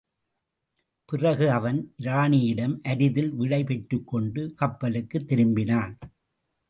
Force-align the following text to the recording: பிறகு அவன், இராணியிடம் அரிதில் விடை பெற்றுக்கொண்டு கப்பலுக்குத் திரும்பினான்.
பிறகு 1.05 1.51
அவன், 1.51 1.93
இராணியிடம் 1.99 2.79
அரிதில் 2.83 3.29
விடை 3.29 3.63
பெற்றுக்கொண்டு 3.63 4.55
கப்பலுக்குத் 4.59 5.27
திரும்பினான். 5.27 5.95